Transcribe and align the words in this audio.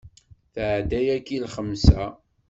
Tɛedda 0.53 0.99
yagi 1.07 1.33
i 1.35 1.39
lxemsa. 1.45 2.03